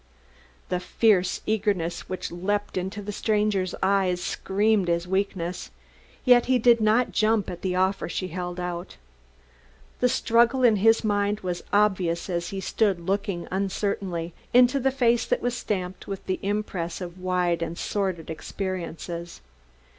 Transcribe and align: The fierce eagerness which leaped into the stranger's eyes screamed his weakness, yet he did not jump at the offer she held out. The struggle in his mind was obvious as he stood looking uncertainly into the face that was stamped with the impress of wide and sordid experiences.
The 0.69 0.79
fierce 0.79 1.41
eagerness 1.45 2.09
which 2.09 2.31
leaped 2.31 2.75
into 2.75 3.03
the 3.03 3.11
stranger's 3.11 3.75
eyes 3.83 4.19
screamed 4.19 4.87
his 4.87 5.07
weakness, 5.07 5.69
yet 6.25 6.47
he 6.47 6.57
did 6.57 6.81
not 6.81 7.11
jump 7.11 7.51
at 7.51 7.61
the 7.61 7.75
offer 7.75 8.09
she 8.09 8.29
held 8.29 8.59
out. 8.59 8.97
The 9.99 10.09
struggle 10.09 10.63
in 10.63 10.77
his 10.77 11.03
mind 11.03 11.41
was 11.41 11.63
obvious 11.71 12.31
as 12.31 12.49
he 12.49 12.59
stood 12.61 12.99
looking 12.99 13.47
uncertainly 13.51 14.33
into 14.55 14.79
the 14.79 14.89
face 14.89 15.27
that 15.27 15.43
was 15.43 15.55
stamped 15.55 16.07
with 16.07 16.25
the 16.25 16.39
impress 16.41 16.99
of 16.99 17.19
wide 17.21 17.61
and 17.61 17.77
sordid 17.77 18.31
experiences. 18.31 19.41